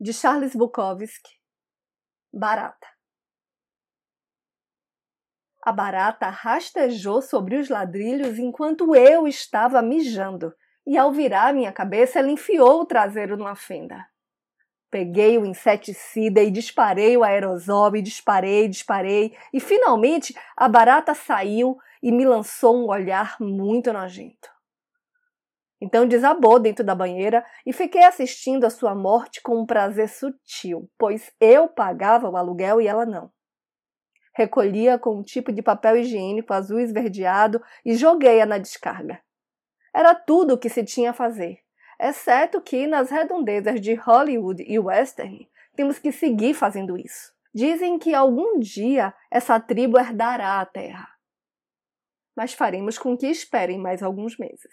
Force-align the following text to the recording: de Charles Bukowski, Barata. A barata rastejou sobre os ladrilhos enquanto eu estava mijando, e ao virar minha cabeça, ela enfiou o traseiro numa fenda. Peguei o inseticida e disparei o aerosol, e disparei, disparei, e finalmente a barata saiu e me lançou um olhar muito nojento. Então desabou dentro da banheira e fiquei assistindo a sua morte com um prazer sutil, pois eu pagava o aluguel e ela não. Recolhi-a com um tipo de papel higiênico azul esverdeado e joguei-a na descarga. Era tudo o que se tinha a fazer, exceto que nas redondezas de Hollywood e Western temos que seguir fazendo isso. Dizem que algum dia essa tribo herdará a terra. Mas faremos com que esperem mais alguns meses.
de 0.00 0.14
Charles 0.14 0.54
Bukowski, 0.54 1.38
Barata. 2.32 2.86
A 5.62 5.70
barata 5.70 6.30
rastejou 6.30 7.20
sobre 7.20 7.58
os 7.58 7.68
ladrilhos 7.68 8.38
enquanto 8.38 8.96
eu 8.96 9.28
estava 9.28 9.82
mijando, 9.82 10.54
e 10.86 10.96
ao 10.96 11.12
virar 11.12 11.52
minha 11.52 11.70
cabeça, 11.70 12.18
ela 12.18 12.30
enfiou 12.30 12.80
o 12.80 12.86
traseiro 12.86 13.36
numa 13.36 13.54
fenda. 13.54 14.06
Peguei 14.90 15.36
o 15.36 15.44
inseticida 15.44 16.42
e 16.42 16.50
disparei 16.50 17.14
o 17.18 17.22
aerosol, 17.22 17.94
e 17.94 18.00
disparei, 18.00 18.68
disparei, 18.68 19.36
e 19.52 19.60
finalmente 19.60 20.34
a 20.56 20.66
barata 20.66 21.12
saiu 21.12 21.78
e 22.02 22.10
me 22.10 22.24
lançou 22.24 22.74
um 22.74 22.88
olhar 22.88 23.36
muito 23.38 23.92
nojento. 23.92 24.59
Então 25.80 26.06
desabou 26.06 26.58
dentro 26.58 26.84
da 26.84 26.94
banheira 26.94 27.44
e 27.64 27.72
fiquei 27.72 28.04
assistindo 28.04 28.64
a 28.64 28.70
sua 28.70 28.94
morte 28.94 29.40
com 29.40 29.62
um 29.62 29.66
prazer 29.66 30.08
sutil, 30.08 30.90
pois 30.98 31.32
eu 31.40 31.68
pagava 31.68 32.28
o 32.28 32.36
aluguel 32.36 32.80
e 32.80 32.86
ela 32.86 33.06
não. 33.06 33.32
Recolhi-a 34.34 34.98
com 34.98 35.16
um 35.16 35.22
tipo 35.22 35.50
de 35.50 35.62
papel 35.62 35.96
higiênico 35.96 36.52
azul 36.52 36.78
esverdeado 36.78 37.62
e 37.84 37.94
joguei-a 37.94 38.44
na 38.44 38.58
descarga. 38.58 39.20
Era 39.94 40.14
tudo 40.14 40.54
o 40.54 40.58
que 40.58 40.68
se 40.68 40.84
tinha 40.84 41.10
a 41.10 41.14
fazer, 41.14 41.60
exceto 41.98 42.60
que 42.60 42.86
nas 42.86 43.10
redondezas 43.10 43.80
de 43.80 43.94
Hollywood 43.94 44.62
e 44.62 44.78
Western 44.78 45.48
temos 45.74 45.98
que 45.98 46.12
seguir 46.12 46.54
fazendo 46.54 46.96
isso. 46.96 47.32
Dizem 47.52 47.98
que 47.98 48.14
algum 48.14 48.60
dia 48.60 49.12
essa 49.30 49.58
tribo 49.58 49.98
herdará 49.98 50.60
a 50.60 50.66
terra. 50.66 51.08
Mas 52.36 52.52
faremos 52.52 52.96
com 52.96 53.16
que 53.16 53.26
esperem 53.26 53.78
mais 53.78 54.02
alguns 54.02 54.38
meses. 54.38 54.72